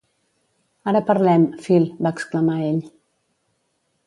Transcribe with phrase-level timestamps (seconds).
[0.91, 2.85] Ara parlem, Phil, va exclamar ell.